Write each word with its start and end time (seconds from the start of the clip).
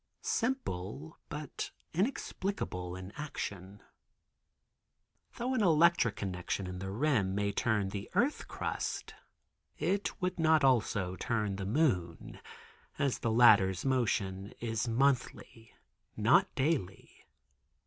Simple 0.23 1.19
but 1.29 1.69
inexplicable 1.93 2.95
in 2.95 3.11
action. 3.17 3.83
Though 5.37 5.53
an 5.53 5.61
electric 5.61 6.15
connection 6.15 6.65
in 6.65 6.79
the 6.79 6.89
rim 6.89 7.35
may 7.35 7.51
turn 7.51 7.89
the 7.89 8.09
earth 8.15 8.47
crust 8.47 9.13
it 9.77 10.19
would 10.19 10.39
not 10.39 10.63
also 10.63 11.15
turn 11.17 11.57
the 11.57 11.67
moon, 11.67 12.39
as 12.97 13.19
the 13.19 13.29
latter's 13.29 13.85
motion 13.85 14.55
is 14.59 14.87
monthly, 14.87 15.71
not 16.17 16.51
daily. 16.55 17.27